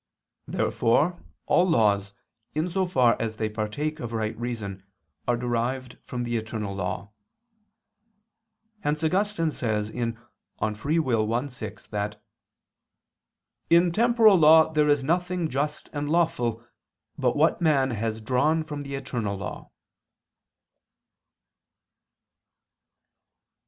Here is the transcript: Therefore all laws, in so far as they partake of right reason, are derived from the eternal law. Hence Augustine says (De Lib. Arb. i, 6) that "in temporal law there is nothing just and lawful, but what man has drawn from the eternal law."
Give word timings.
Therefore 0.47 1.23
all 1.45 1.69
laws, 1.69 2.15
in 2.55 2.69
so 2.69 2.87
far 2.87 3.15
as 3.21 3.37
they 3.37 3.49
partake 3.49 3.99
of 3.99 4.13
right 4.13 4.35
reason, 4.35 4.81
are 5.27 5.37
derived 5.37 5.99
from 6.07 6.23
the 6.23 6.37
eternal 6.37 6.73
law. 6.73 7.11
Hence 8.79 9.03
Augustine 9.03 9.51
says 9.51 9.91
(De 9.91 9.97
Lib. 10.03 10.17
Arb. 10.59 11.43
i, 11.43 11.47
6) 11.47 11.85
that 11.89 12.19
"in 13.69 13.91
temporal 13.91 14.39
law 14.39 14.73
there 14.73 14.89
is 14.89 15.03
nothing 15.03 15.47
just 15.51 15.87
and 15.93 16.09
lawful, 16.09 16.65
but 17.15 17.35
what 17.37 17.61
man 17.61 17.91
has 17.91 18.21
drawn 18.21 18.63
from 18.63 18.81
the 18.81 18.95
eternal 18.95 19.37
law." 19.37 19.69